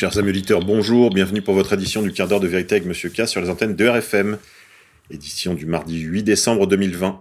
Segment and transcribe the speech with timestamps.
[0.00, 3.10] Chers amis auditeurs, bonjour, bienvenue pour votre édition du quart d'heure de vérité avec Monsieur
[3.10, 4.38] K sur les antennes de RFM,
[5.10, 7.20] édition du mardi 8 décembre 2020.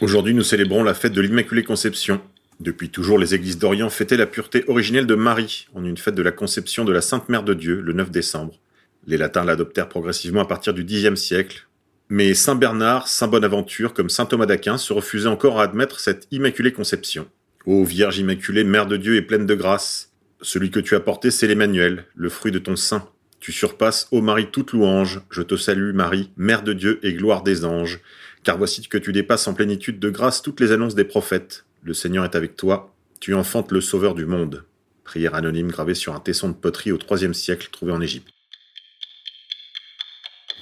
[0.00, 2.20] Aujourd'hui, nous célébrons la fête de l'Immaculée Conception.
[2.58, 6.22] Depuis toujours, les églises d'Orient fêtaient la pureté originelle de Marie en une fête de
[6.22, 8.58] la conception de la Sainte Mère de Dieu le 9 décembre.
[9.06, 11.68] Les latins l'adoptèrent progressivement à partir du Xe siècle,
[12.08, 16.26] mais Saint Bernard, Saint Bonaventure comme Saint Thomas d'Aquin se refusaient encore à admettre cette
[16.32, 17.28] Immaculée Conception.
[17.66, 21.30] Ô Vierge Immaculée, Mère de Dieu et pleine de grâce, celui que tu as porté,
[21.30, 23.08] c'est l'Emmanuel, le fruit de ton sein.
[23.40, 25.22] Tu surpasses, ô Marie, toute louange.
[25.30, 28.00] Je te salue, Marie, Mère de Dieu et gloire des anges.
[28.42, 31.64] Car voici que tu dépasses en plénitude de grâce toutes les annonces des prophètes.
[31.82, 32.94] Le Seigneur est avec toi.
[33.20, 34.64] Tu enfantes le Sauveur du monde.
[35.04, 38.28] Prière anonyme gravée sur un tesson de poterie au IIIe siècle trouvé en Égypte.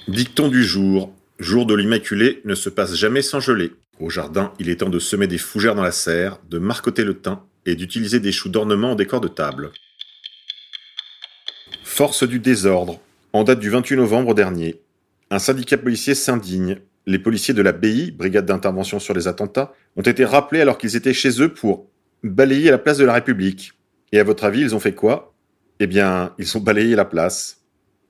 [0.07, 1.13] Dicton du jour.
[1.39, 3.73] Jour de l'Immaculée ne se passe jamais sans geler.
[4.03, 7.21] Au jardin, il est temps de semer des fougères dans la serre, de marcoter le
[7.21, 9.71] thym et d'utiliser des choux d'ornement en décor de table.
[11.85, 12.99] Force du désordre.
[13.31, 14.81] En date du 28 novembre dernier,
[15.29, 16.79] un syndicat policier s'indigne.
[17.05, 20.97] Les policiers de la BI, Brigade d'intervention sur les attentats, ont été rappelés alors qu'ils
[20.97, 21.89] étaient chez eux pour
[22.23, 23.71] balayer la place de la République.
[24.11, 25.33] Et à votre avis, ils ont fait quoi?
[25.79, 27.62] Eh bien, ils ont balayé la place.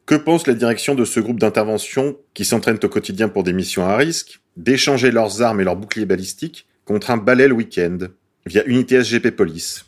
[0.06, 3.86] Que pense la direction de ce groupe d'intervention qui s'entraînent au quotidien pour des missions
[3.86, 7.98] à risque d'échanger leurs armes et leurs boucliers balistiques contre un balai le week-end
[8.46, 9.86] via Unité SGP Police?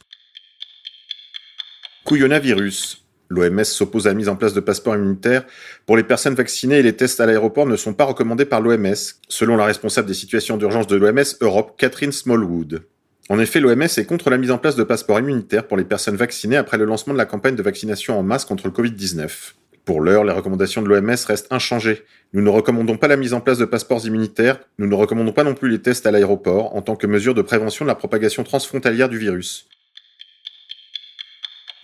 [2.05, 3.01] Couillonavirus.
[3.27, 5.45] L'OMS s'oppose à la mise en place de passeports immunitaires
[5.85, 8.95] pour les personnes vaccinées et les tests à l'aéroport ne sont pas recommandés par l'OMS,
[9.27, 12.85] selon la responsable des situations d'urgence de l'OMS Europe, Catherine Smallwood.
[13.27, 16.15] En effet, l'OMS est contre la mise en place de passeports immunitaires pour les personnes
[16.15, 19.55] vaccinées après le lancement de la campagne de vaccination en masse contre le Covid-19.
[19.85, 22.03] Pour l'heure, les recommandations de l'OMS restent inchangées.
[22.33, 25.43] Nous ne recommandons pas la mise en place de passeports immunitaires, nous ne recommandons pas
[25.43, 28.43] non plus les tests à l'aéroport en tant que mesure de prévention de la propagation
[28.43, 29.67] transfrontalière du virus.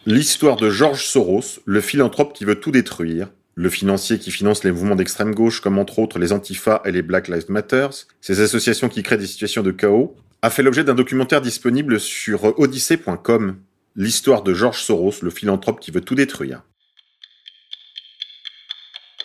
[0.07, 4.71] L'histoire de George Soros, le philanthrope qui veut tout détruire, le financier qui finance les
[4.71, 7.87] mouvements d'extrême gauche comme entre autres les Antifa et les Black Lives Matter,
[8.19, 12.59] ces associations qui créent des situations de chaos, a fait l'objet d'un documentaire disponible sur
[12.59, 13.57] odyssey.com.
[13.95, 16.63] L'histoire de George Soros, le philanthrope qui veut tout détruire.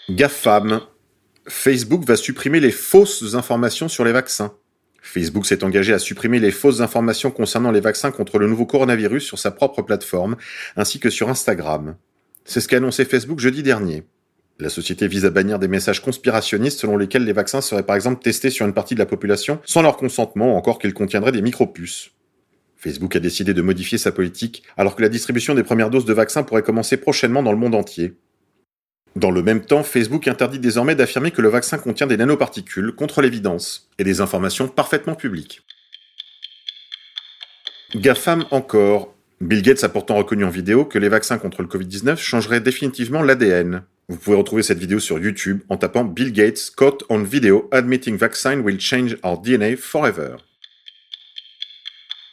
[0.09, 0.83] GAFAM.
[1.49, 4.55] Facebook va supprimer les fausses informations sur les vaccins.
[5.03, 9.25] Facebook s'est engagé à supprimer les fausses informations concernant les vaccins contre le nouveau coronavirus
[9.25, 10.37] sur sa propre plateforme,
[10.77, 11.97] ainsi que sur Instagram.
[12.45, 14.05] C'est ce qu'a annoncé Facebook jeudi dernier.
[14.61, 18.23] La société vise à bannir des messages conspirationnistes selon lesquels les vaccins seraient par exemple
[18.23, 22.13] testés sur une partie de la population sans leur consentement encore qu'ils contiendraient des micropuces.
[22.77, 26.15] Facebook a décidé de modifier sa politique alors que la distribution des premières doses de
[26.15, 28.15] vaccins pourrait commencer prochainement dans le monde entier.
[29.17, 33.23] Dans le même temps, Facebook interdit désormais d'affirmer que le vaccin contient des nanoparticules contre
[33.23, 35.63] l'évidence et des informations parfaitement publiques.
[37.95, 39.15] GAFAM encore.
[39.41, 43.23] Bill Gates a pourtant reconnu en vidéo que les vaccins contre le Covid-19 changeraient définitivement
[43.23, 43.85] l'ADN.
[44.09, 48.17] Vous pouvez retrouver cette vidéo sur YouTube en tapant Bill Gates caught on video admitting
[48.17, 50.37] vaccine will change our DNA forever.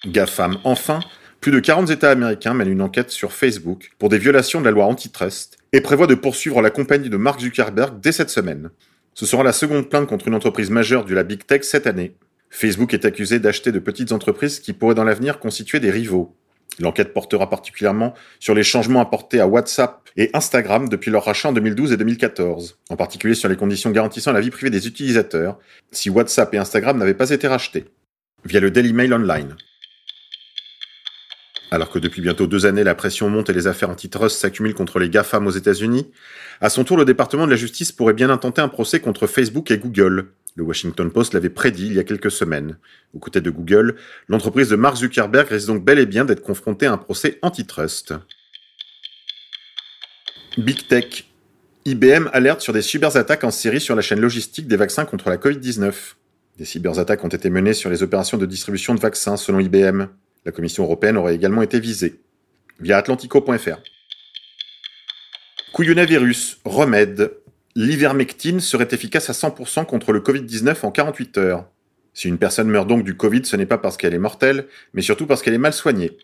[0.06, 1.00] GAFAM enfin,
[1.40, 4.72] plus de 40 États américains mènent une enquête sur Facebook pour des violations de la
[4.72, 8.70] loi antitrust et prévoit de poursuivre la compagnie de Mark Zuckerberg dès cette semaine.
[9.16, 12.16] Ce sera la seconde plainte contre une entreprise majeure de la Big Tech cette année.
[12.52, 16.36] Facebook est accusé d'acheter de petites entreprises qui pourraient dans l'avenir constituer des rivaux.
[16.80, 21.54] L'enquête portera particulièrement sur les changements apportés à WhatsApp et Instagram depuis leur rachat en
[21.54, 25.60] 2012 et 2014, en particulier sur les conditions garantissant la vie privée des utilisateurs,
[25.92, 27.86] si WhatsApp et Instagram n'avaient pas été rachetés,
[28.46, 29.56] via le Daily Mail Online.
[31.74, 35.00] Alors que depuis bientôt deux années, la pression monte et les affaires antitrust s'accumulent contre
[35.00, 36.12] les GAFAM aux États-Unis,
[36.62, 39.72] à son tour, le département de la justice pourrait bien intenter un procès contre Facebook
[39.72, 40.28] et Google.
[40.56, 42.78] Le Washington Post l'avait prédit il y a quelques semaines.
[43.16, 43.96] Aux côtés de Google,
[44.28, 48.14] l'entreprise de Mark Zuckerberg risque donc bel et bien d'être confrontée à un procès antitrust.
[50.60, 51.26] Big Tech.
[51.86, 55.38] IBM alerte sur des cyberattaques en série sur la chaîne logistique des vaccins contre la
[55.38, 55.92] Covid-19.
[56.60, 60.06] Des cyberattaques ont été menées sur les opérations de distribution de vaccins selon IBM.
[60.46, 62.20] La Commission européenne aurait également été visée.
[62.80, 63.80] Via atlantico.fr.
[65.74, 67.32] Couillonavirus, remède.
[67.76, 71.66] L'ivermectine serait efficace à 100% contre le Covid-19 en 48 heures.
[72.14, 75.02] Si une personne meurt donc du Covid, ce n'est pas parce qu'elle est mortelle, mais
[75.02, 76.16] surtout parce qu'elle est mal soignée.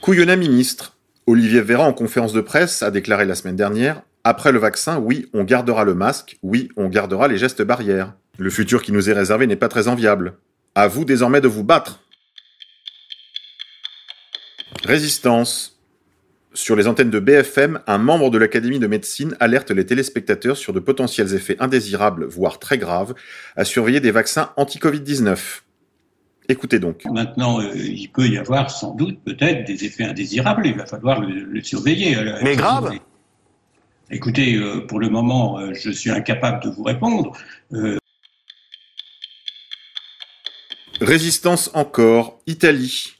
[0.00, 0.96] Couillonna ministre.
[1.26, 5.28] Olivier Véran en conférence de presse a déclaré la semaine dernière Après le vaccin, oui,
[5.32, 8.14] on gardera le masque, oui, on gardera les gestes barrières.
[8.38, 10.34] Le futur qui nous est réservé n'est pas très enviable.
[10.74, 12.00] À vous désormais de vous battre.
[14.84, 15.78] Résistance.
[16.54, 20.74] Sur les antennes de BFM, un membre de l'Académie de médecine alerte les téléspectateurs sur
[20.74, 23.14] de potentiels effets indésirables, voire très graves,
[23.56, 25.62] à surveiller des vaccins anti-Covid-19.
[26.48, 27.04] Écoutez donc.
[27.06, 30.66] Maintenant, euh, il peut y avoir sans doute peut-être des effets indésirables.
[30.66, 32.16] Il va falloir le, surveiller.
[32.42, 32.92] Mais grave.
[34.10, 37.32] Écoutez, euh, pour le moment, euh, je suis incapable de vous répondre.
[41.02, 43.14] Résistance encore, Italie.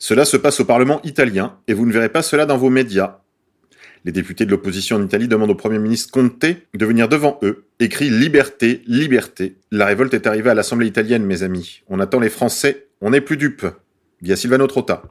[0.00, 3.18] Cela se passe au Parlement italien et vous ne verrez pas cela dans vos médias.
[4.04, 7.66] Les députés de l'opposition en Italie demandent au Premier ministre Conte de venir devant eux,
[7.78, 9.54] écrit Liberté, liberté.
[9.70, 11.82] La révolte est arrivée à l'Assemblée italienne, mes amis.
[11.88, 13.66] On attend les Français, on n'est plus dupes.
[14.20, 15.02] Via Silvano Trotta.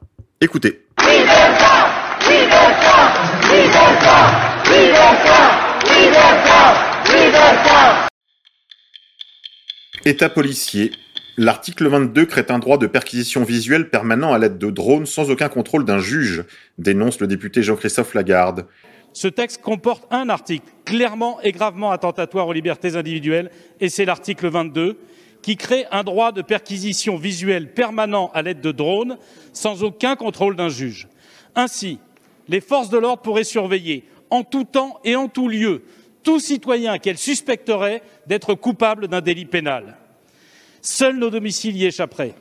[0.42, 0.84] Écoutez.
[10.04, 10.92] État policier.
[11.38, 15.48] L'article 22 crée un droit de perquisition visuelle permanent à l'aide de drones sans aucun
[15.48, 16.44] contrôle d'un juge,
[16.76, 18.66] dénonce le député Jean-Christophe Lagarde.
[19.14, 23.50] Ce texte comporte un article clairement et gravement attentatoire aux libertés individuelles,
[23.80, 24.98] et c'est l'article 22,
[25.40, 29.16] qui crée un droit de perquisition visuelle permanent à l'aide de drones
[29.54, 31.08] sans aucun contrôle d'un juge.
[31.54, 31.98] Ainsi,
[32.48, 35.82] les forces de l'ordre pourraient surveiller en tout temps et en tout lieu
[36.22, 39.96] tout citoyen qu'elles suspecteraient d'être coupable d'un délit pénal.
[40.82, 42.34] Seuls nos domiciles y échapperaient.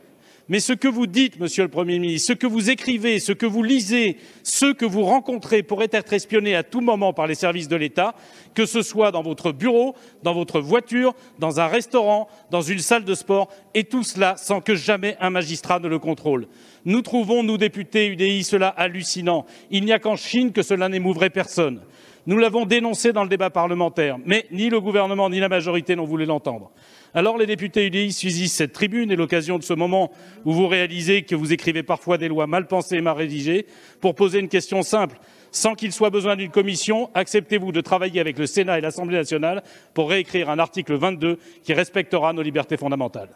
[0.50, 3.46] Mais ce que vous dites, Monsieur le Premier ministre, ce que vous écrivez, ce que
[3.46, 7.68] vous lisez, ce que vous rencontrez pourraient être espionnés à tout moment par les services
[7.68, 8.16] de l'État,
[8.56, 13.06] que ce soit dans votre bureau, dans votre voiture, dans un restaurant, dans une salle
[13.06, 16.48] de sport, et tout cela sans que jamais un magistrat ne le contrôle.
[16.84, 19.46] Nous trouvons, nous députés UDI, cela hallucinant.
[19.70, 21.82] Il n'y a qu'en Chine que cela n'émouverait personne.
[22.28, 26.06] Nous l'avons dénoncé dans le débat parlementaire, mais ni le gouvernement ni la majorité n'ont
[26.06, 26.72] voulu l'entendre.
[27.14, 30.12] Alors les députés UDI saisissent cette tribune et l'occasion de ce moment
[30.46, 33.66] où vous réalisez que vous écrivez parfois des lois mal pensées et mal rédigées
[34.00, 35.18] pour poser une question simple.
[35.52, 39.64] Sans qu'il soit besoin d'une commission, acceptez-vous de travailler avec le Sénat et l'Assemblée nationale
[39.94, 43.30] pour réécrire un article 22 qui respectera nos libertés fondamentales?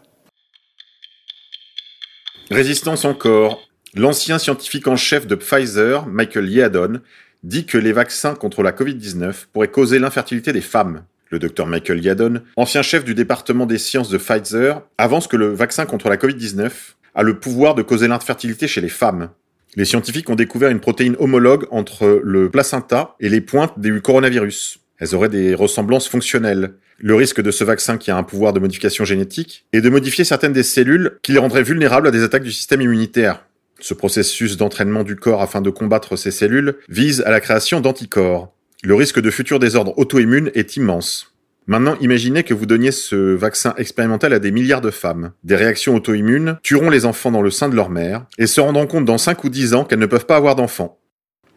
[2.50, 3.68] Résistance encore.
[3.94, 7.02] L'ancien scientifique en chef de Pfizer, Michael Yeadon,
[7.44, 11.04] dit que les vaccins contre la Covid-19 pourraient causer l'infertilité des femmes.
[11.32, 15.54] Le docteur Michael Yadon, ancien chef du département des sciences de Pfizer, avance que le
[15.54, 16.72] vaccin contre la Covid-19
[17.16, 19.30] a le pouvoir de causer l'infertilité chez les femmes.
[19.76, 24.80] Les scientifiques ont découvert une protéine homologue entre le placenta et les pointes du coronavirus.
[25.00, 26.76] Elles auraient des ressemblances fonctionnelles.
[26.98, 30.24] Le risque de ce vaccin qui a un pouvoir de modification génétique est de modifier
[30.24, 33.44] certaines des cellules qui les rendraient vulnérables à des attaques du système immunitaire.
[33.82, 38.55] Ce processus d'entraînement du corps afin de combattre ces cellules vise à la création d'anticorps.
[38.86, 41.34] Le risque de futurs désordres auto-immunes est immense.
[41.66, 45.32] Maintenant, imaginez que vous donniez ce vaccin expérimental à des milliards de femmes.
[45.44, 48.86] Des réactions auto-immunes tueront les enfants dans le sein de leur mère et se rendront
[48.86, 51.00] compte dans 5 ou 10 ans qu'elles ne peuvent pas avoir d'enfants.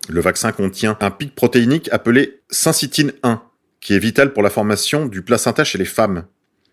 [0.09, 3.43] Le vaccin contient un pic protéinique appelé syncytine 1,
[3.83, 6.25] qui est vital pour la formation du placenta chez les femmes.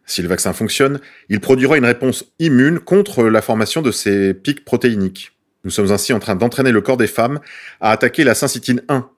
[0.06, 4.64] Si le vaccin fonctionne, il produira une réponse immune contre la formation de ces pics
[4.64, 5.34] protéiniques.
[5.66, 7.42] Nous sommes ainsi en train d'entraîner le corps des femmes
[7.82, 9.10] à attaquer la syncytine 1,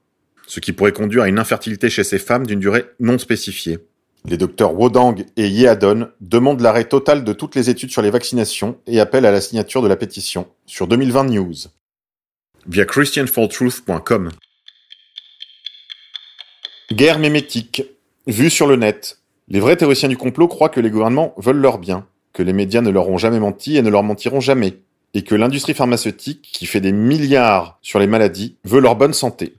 [0.47, 3.77] ce qui pourrait conduire à une infertilité chez ces femmes d'une durée non spécifiée.
[4.25, 8.79] Les docteurs Wodang et Yeadon demandent l'arrêt total de toutes les études sur les vaccinations
[8.87, 11.53] et appellent à la signature de la pétition sur 2020 News
[12.67, 14.31] via christianfortruth.com.
[16.91, 17.83] Guerre mémétique.
[18.27, 19.19] Vue sur le net.
[19.47, 22.81] Les vrais théoriciens du complot croient que les gouvernements veulent leur bien, que les médias
[22.81, 24.81] ne leur ont jamais menti et ne leur mentiront jamais,
[25.13, 29.55] et que l'industrie pharmaceutique, qui fait des milliards sur les maladies, veut leur bonne santé.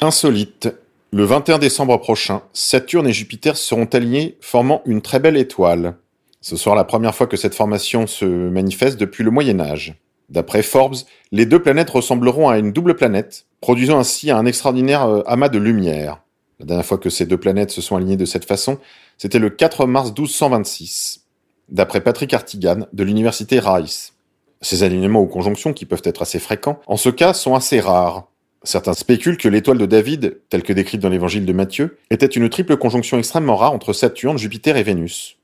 [0.00, 0.68] Insolite.
[1.10, 5.96] Le 21 décembre prochain, Saturne et Jupiter seront alignés, formant une très belle étoile.
[6.40, 9.96] Ce sera la première fois que cette formation se manifeste depuis le Moyen Âge.
[10.28, 10.94] D'après Forbes,
[11.32, 15.58] les deux planètes ressembleront à une double planète, produisant ainsi un extraordinaire euh, amas de
[15.58, 16.22] lumière.
[16.60, 18.78] La dernière fois que ces deux planètes se sont alignées de cette façon,
[19.16, 21.24] c'était le 4 mars 1226,
[21.70, 24.12] d'après Patrick Artigan de l'université Rice.
[24.60, 28.28] Ces alignements ou conjonctions, qui peuvent être assez fréquents, en ce cas sont assez rares.
[28.64, 32.48] Certains spéculent que l'étoile de David, telle que décrite dans l'évangile de Matthieu, était une
[32.48, 35.36] triple conjonction extrêmement rare entre Saturne, Jupiter et Vénus.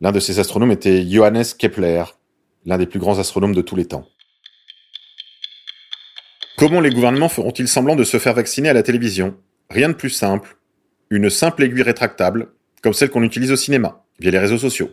[0.00, 2.04] L'un de ces astronomes était Johannes Kepler,
[2.66, 4.06] l'un des plus grands astronomes de tous les temps.
[6.58, 9.34] Comment les gouvernements feront-ils semblant de se faire vacciner à la télévision?
[9.70, 10.58] Rien de plus simple.
[11.08, 12.52] Une simple aiguille rétractable,
[12.82, 14.90] comme celle qu'on utilise au cinéma, via les réseaux sociaux.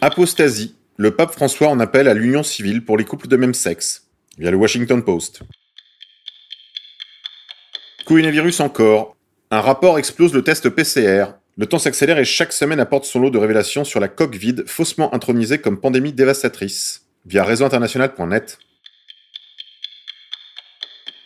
[0.00, 0.74] Apostasie.
[0.96, 4.07] Le pape François en appelle à l'union civile pour les couples de même sexe,
[4.38, 5.42] via le Washington Post.
[8.04, 9.16] Coronavirus encore.
[9.50, 11.26] Un rapport explose le test PCR.
[11.56, 14.64] Le temps s'accélère et chaque semaine apporte son lot de révélations sur la coque vide
[14.66, 18.58] faussement intronisée comme pandémie dévastatrice, via réseauinternational.net.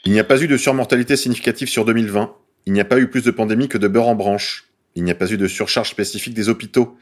[0.04, 2.34] Il n'y a pas eu de surmortalité significative sur 2020.
[2.66, 4.68] Il n'y a pas eu plus de pandémies que de beurre en branche.
[4.94, 6.96] Il n'y a pas eu de surcharge spécifique des hôpitaux.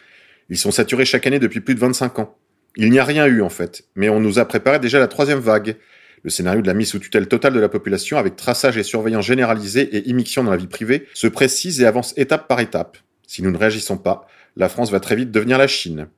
[0.49, 2.37] Ils sont saturés chaque année depuis plus de 25 ans.
[2.77, 5.39] Il n'y a rien eu en fait, mais on nous a préparé déjà la troisième
[5.39, 5.77] vague.
[6.23, 9.25] Le scénario de la mise sous tutelle totale de la population avec traçage et surveillance
[9.25, 12.99] généralisée et immixtion dans la vie privée se précise et avance étape par étape.
[13.27, 16.09] Si nous ne réagissons pas, la France va très vite devenir la Chine.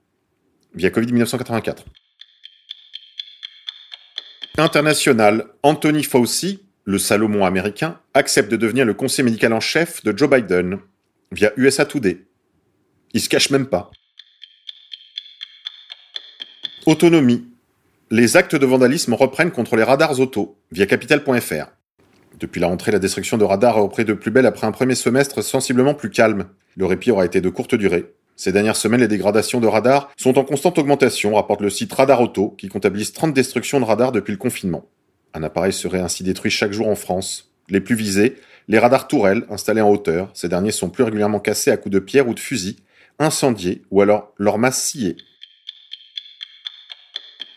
[0.74, 1.84] Via Covid 1984.
[4.58, 10.16] International, Anthony Fauci, le Salomon américain, accepte de devenir le conseiller médical en chef de
[10.16, 10.78] Joe Biden
[11.30, 12.26] via USA Today.
[13.12, 13.90] Il se cache même pas.
[16.86, 17.51] Autonomie.
[18.14, 21.72] Les actes de vandalisme reprennent contre les radars auto via capital.fr.
[22.38, 24.94] Depuis la rentrée, la destruction de radars a repris de plus belle après un premier
[24.94, 26.44] semestre sensiblement plus calme.
[26.76, 28.12] Le répit aura été de courte durée.
[28.36, 32.20] Ces dernières semaines, les dégradations de radars sont en constante augmentation, rapporte le site Radar
[32.20, 34.84] Auto, qui comptabilise 30 destructions de radars depuis le confinement.
[35.32, 37.54] Un appareil serait ainsi détruit chaque jour en France.
[37.70, 38.36] Les plus visés,
[38.68, 40.28] les radars tourelles installés en hauteur.
[40.34, 42.76] Ces derniers sont plus régulièrement cassés à coups de pierre ou de fusil,
[43.18, 45.16] incendiés ou alors leur masse sciée.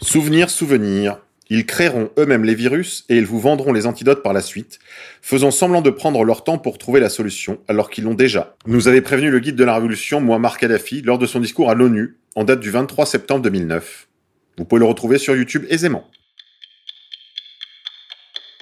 [0.02, 1.20] Souvenir, souvenir.
[1.50, 4.80] Ils créeront eux-mêmes les virus et ils vous vendront les antidotes par la suite,
[5.22, 8.56] faisant semblant de prendre leur temps pour trouver la solution, alors qu'ils l'ont déjà.
[8.66, 11.76] Nous avait prévenu le guide de la révolution, Muammar Kadhafi, lors de son discours à
[11.76, 14.08] l'ONU, en date du 23 septembre 2009.
[14.58, 16.10] Vous pouvez le retrouver sur YouTube aisément.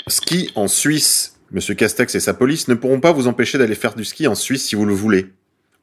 [0.08, 1.40] Ski en Suisse.
[1.52, 4.36] Monsieur Castex et sa police ne pourront pas vous empêcher d'aller faire du ski en
[4.36, 5.28] Suisse si vous le voulez.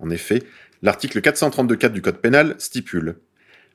[0.00, 0.42] En effet,
[0.83, 3.16] l'article 432.4 du Code pénal stipule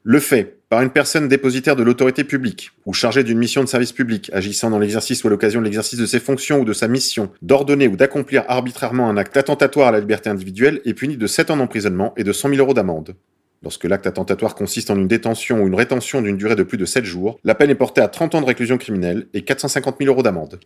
[0.08, 3.94] le fait, par une personne dépositaire de l'autorité publique ou chargée d'une mission de service
[3.94, 6.90] public agissant dans l'exercice ou à l'occasion de l'exercice de ses fonctions ou de sa
[6.90, 11.28] mission, d'ordonner ou d'accomplir arbitrairement un acte attentatoire à la liberté individuelle est puni de
[11.28, 13.16] 7 ans d'emprisonnement et de 100 000 euros d'amende.
[13.64, 16.84] Lorsque l'acte attentatoire consiste en une détention ou une rétention d'une durée de plus de
[16.84, 20.12] 7 jours, la peine est portée à 30 ans de réclusion criminelle et 450 000
[20.12, 20.60] euros d'amende.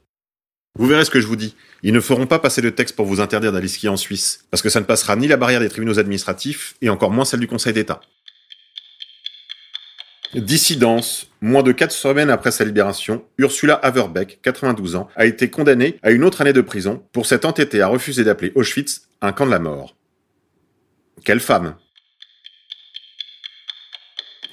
[0.80, 1.56] Vous verrez ce que je vous dis.
[1.84, 4.62] Ils ne feront pas passer de texte pour vous interdire d'aller skier en Suisse, parce
[4.64, 7.48] que ça ne passera ni la barrière des tribunaux administratifs, et encore moins celle du
[7.48, 8.02] Conseil d'État.
[10.36, 11.26] Dissidence.
[11.42, 16.12] Moins de 4 semaines après sa libération, Ursula Haverbeck, 92 ans, a été condamnée à
[16.12, 19.52] une autre année de prison pour s'être entêtée à refuser d'appeler Auschwitz un camp de
[19.52, 19.96] la mort.
[21.24, 21.76] Quelle femme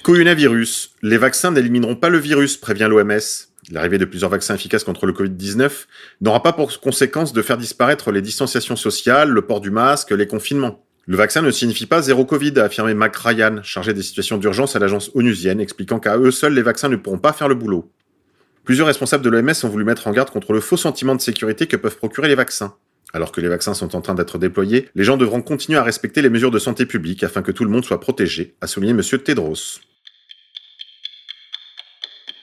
[0.01, 0.95] Coronavirus.
[1.03, 3.19] Les vaccins n'élimineront pas le virus, prévient l'OMS.
[3.69, 5.85] L'arrivée de plusieurs vaccins efficaces contre le Covid-19
[6.21, 10.27] n'aura pas pour conséquence de faire disparaître les distanciations sociales, le port du masque, les
[10.27, 10.86] confinements.
[11.09, 14.75] Le vaccin ne signifie pas zéro Covid, a affirmé Mac Ryan, chargé des situations d'urgence
[14.75, 17.89] à l'agence onusienne, expliquant qu'à eux seuls, les vaccins ne pourront pas faire le boulot.
[18.65, 21.65] Plusieurs responsables de l'OMS ont voulu mettre en garde contre le faux sentiment de sécurité
[21.65, 22.75] que peuvent procurer les vaccins.
[23.13, 26.21] Alors que les vaccins sont en train d'être déployés, les gens devront continuer à respecter
[26.21, 29.01] les mesures de santé publique afin que tout le monde soit protégé, a souligné M.
[29.01, 29.79] Tedros.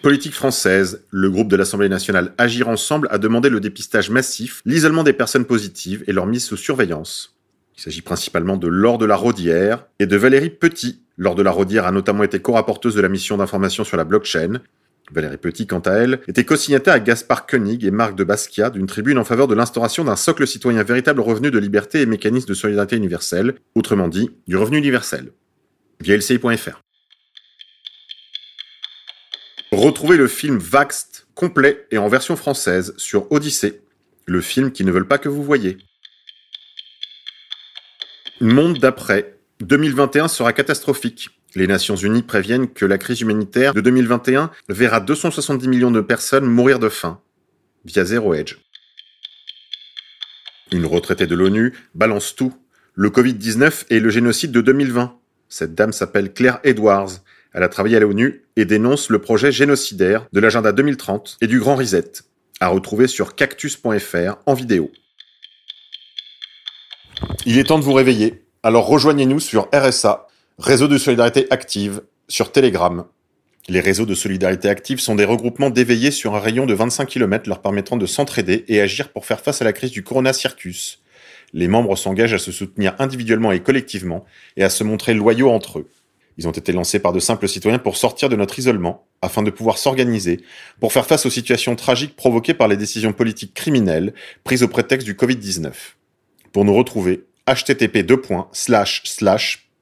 [0.03, 5.03] Politique française, le groupe de l'Assemblée nationale Agir ensemble a demandé le dépistage massif, l'isolement
[5.03, 7.34] des personnes positives et leur mise sous surveillance.
[7.77, 11.03] Il s'agit principalement de Laure de la Rodière et de Valérie Petit.
[11.19, 14.61] Laure de la Rodière a notamment été co-rapporteuse de la mission d'information sur la blockchain.
[15.11, 18.87] Valérie Petit, quant à elle, était co-signataire à Gaspard Koenig et Marc de Basquiat d'une
[18.87, 22.55] tribune en faveur de l'instauration d'un socle citoyen véritable revenu de liberté et mécanisme de
[22.55, 25.33] solidarité universelle, autrement dit, du revenu universel.
[26.01, 26.81] Via LCI.fr.
[29.73, 33.83] Retrouvez le film Vaxt, complet et en version française, sur Odyssée,
[34.27, 35.79] le film qui ne veulent pas que vous voyez.
[38.45, 39.39] Monde d'après.
[39.61, 41.31] 2021 sera catastrophique.
[41.55, 46.45] Les Nations Unies préviennent que la crise humanitaire de 2021 verra 270 millions de personnes
[46.45, 47.23] mourir de faim.
[47.87, 48.57] Via Zero Edge.
[50.73, 52.53] Une retraitée de l'ONU balance tout.
[52.93, 55.19] Le Covid-19 et le génocide de 2020.
[55.49, 57.13] Cette dame s'appelle Claire Edwards.
[57.55, 61.61] Elle a travaillé à l'ONU et dénonce le projet génocidaire de l'agenda 2030 et du
[61.61, 62.13] Grand Reset.
[62.61, 64.93] À retrouver sur cactus.fr en vidéo.
[67.47, 68.43] Il est temps de vous réveiller.
[68.63, 70.29] Alors rejoignez-nous sur RSA,
[70.59, 73.05] Réseau de solidarité active, sur Telegram.
[73.69, 77.49] Les réseaux de solidarité active sont des regroupements d'éveillés sur un rayon de 25 km
[77.49, 81.03] leur permettant de s'entraider et agir pour faire face à la crise du Corona Circus.
[81.53, 84.25] Les membres s'engagent à se soutenir individuellement et collectivement
[84.57, 85.89] et à se montrer loyaux entre eux.
[86.39, 89.51] Ils ont été lancés par de simples citoyens pour sortir de notre isolement, afin de
[89.51, 90.41] pouvoir s'organiser,
[90.81, 94.15] pour faire face aux situations tragiques provoquées par les décisions politiques criminelles
[94.45, 95.73] prises au prétexte du Covid-19
[96.55, 98.07] pour nous retrouver http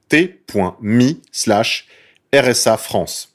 [0.09, 1.13] t.me
[2.33, 3.32] rsa France.